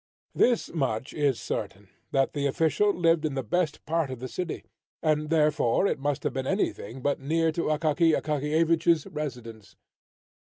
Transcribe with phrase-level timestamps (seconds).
[0.33, 4.63] This much is certain, that the official lived in the best part of the city;
[5.03, 9.75] and therefore it must have been anything but near to Akaky Akakiyevich's residence.